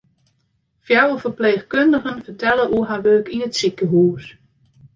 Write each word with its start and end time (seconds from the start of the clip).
Fjouwer 0.85 1.19
ferpleechkundigen 1.23 2.19
fertelle 2.29 2.65
oer 2.75 2.89
har 2.89 3.01
wurk 3.05 3.27
yn 3.35 3.45
it 3.47 3.57
sikehûs. 3.59 4.25